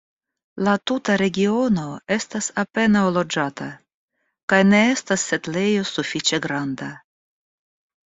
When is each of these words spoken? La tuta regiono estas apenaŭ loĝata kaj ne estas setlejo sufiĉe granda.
La 0.67 0.71
tuta 0.91 1.17
regiono 1.21 1.83
estas 2.15 2.49
apenaŭ 2.63 3.05
loĝata 3.19 3.69
kaj 4.55 4.63
ne 4.73 4.83
estas 4.97 5.31
setlejo 5.33 5.89
sufiĉe 5.95 6.45
granda. 6.51 6.93